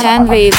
Tanvir. 0.00 0.54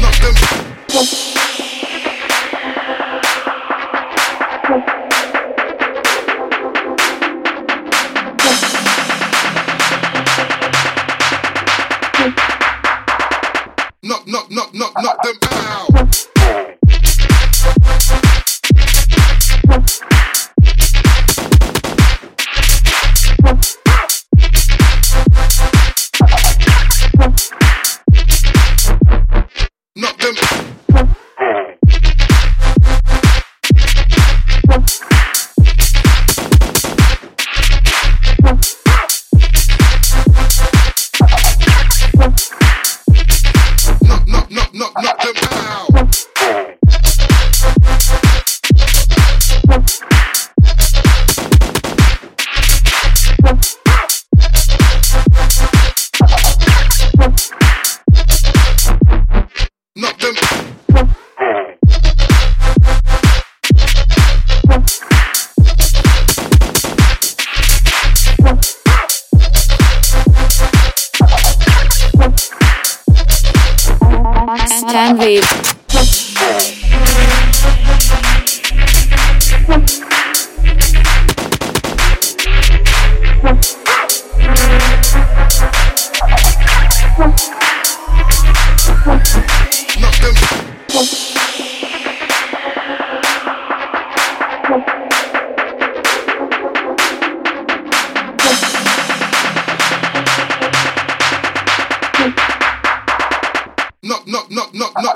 Knock 0.00 0.16
them. 0.22 1.39
knock, 14.50 14.74
knock, 14.74 14.92
knock 15.02 15.22
them 15.22 15.36
out. 15.42 15.89
Tan 74.92 75.16
Wave. 75.18 75.79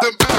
the 0.00 0.16
back. 0.18 0.37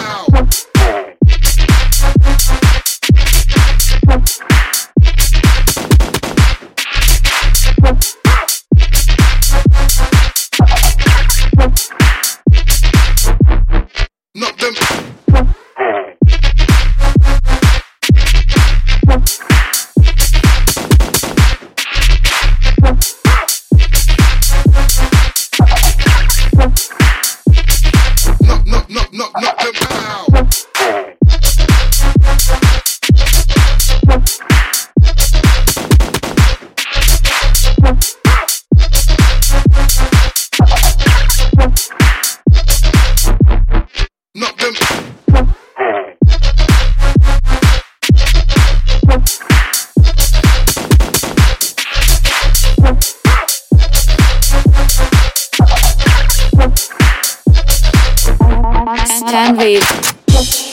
10 59.31 59.57
wave. 59.57 60.68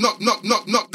knock, 0.00 0.20
knock, 0.20 0.44
knock, 0.44 0.66
knock. 0.66 0.89